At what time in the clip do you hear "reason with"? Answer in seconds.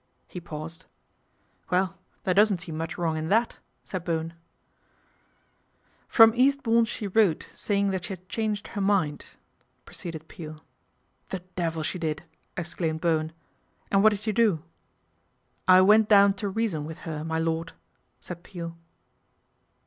16.49-16.97